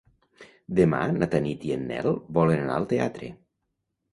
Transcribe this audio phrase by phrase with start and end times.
[0.79, 2.09] Demà na Tanit i en Nel
[2.39, 3.31] volen anar al teatre.